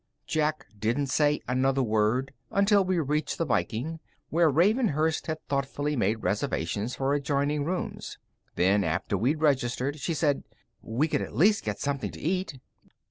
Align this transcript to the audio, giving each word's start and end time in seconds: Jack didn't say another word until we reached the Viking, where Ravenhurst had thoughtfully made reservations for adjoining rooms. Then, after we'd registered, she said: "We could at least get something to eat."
Jack 0.25 0.65
didn't 0.79 1.11
say 1.11 1.41
another 1.47 1.83
word 1.83 2.33
until 2.49 2.83
we 2.83 2.97
reached 2.97 3.37
the 3.37 3.45
Viking, 3.45 3.99
where 4.31 4.49
Ravenhurst 4.49 5.27
had 5.27 5.37
thoughtfully 5.47 5.95
made 5.95 6.23
reservations 6.23 6.95
for 6.95 7.13
adjoining 7.13 7.65
rooms. 7.65 8.17
Then, 8.55 8.83
after 8.83 9.15
we'd 9.15 9.41
registered, 9.41 9.99
she 9.99 10.15
said: 10.15 10.41
"We 10.81 11.07
could 11.07 11.21
at 11.21 11.35
least 11.35 11.63
get 11.63 11.77
something 11.79 12.09
to 12.13 12.19
eat." 12.19 12.59